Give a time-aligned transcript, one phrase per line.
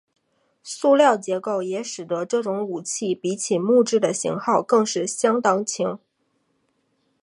[0.63, 5.99] 塑料结构也使得这种武器比起木制的型号更是相当轻。